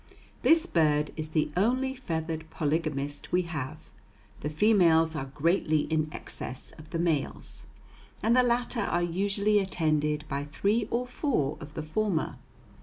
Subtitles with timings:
[0.41, 3.91] This bird is the only feathered polygamist we have.
[4.39, 7.67] The females are greatly in excess of the males,
[8.23, 12.39] and the latter are usually attended by three or four of the former.